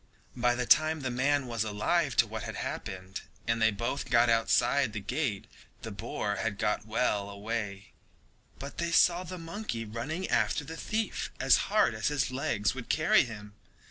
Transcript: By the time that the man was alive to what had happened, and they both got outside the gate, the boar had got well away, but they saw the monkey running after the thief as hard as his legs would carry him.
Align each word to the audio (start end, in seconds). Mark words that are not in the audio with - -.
By 0.35 0.55
the 0.55 0.65
time 0.65 1.01
that 1.01 1.03
the 1.11 1.15
man 1.15 1.45
was 1.45 1.63
alive 1.63 2.15
to 2.15 2.25
what 2.25 2.41
had 2.41 2.55
happened, 2.55 3.21
and 3.45 3.61
they 3.61 3.69
both 3.69 4.09
got 4.09 4.31
outside 4.31 4.93
the 4.93 4.99
gate, 4.99 5.45
the 5.83 5.91
boar 5.91 6.37
had 6.37 6.57
got 6.57 6.87
well 6.87 7.29
away, 7.29 7.91
but 8.57 8.79
they 8.79 8.91
saw 8.91 9.23
the 9.23 9.37
monkey 9.37 9.85
running 9.85 10.27
after 10.27 10.63
the 10.63 10.75
thief 10.75 11.29
as 11.39 11.55
hard 11.69 11.93
as 11.93 12.07
his 12.07 12.31
legs 12.31 12.73
would 12.73 12.89
carry 12.89 13.25
him. 13.25 13.53